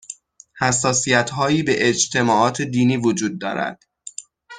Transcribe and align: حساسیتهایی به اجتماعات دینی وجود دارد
حساسیتهایی 0.59 1.63
به 1.63 1.89
اجتماعات 1.89 2.61
دینی 2.61 2.97
وجود 2.97 3.41
دارد 3.41 3.83